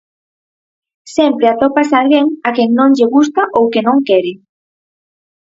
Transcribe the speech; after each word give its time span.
Sempre 1.15 1.45
atopas 1.53 1.89
alguén 1.99 2.25
a 2.47 2.49
quen 2.55 2.69
non 2.77 2.89
lle 2.97 3.07
gusta 3.15 3.41
ou 3.57 3.63
que 3.73 3.81
non 3.87 3.97
quere. 4.07 4.33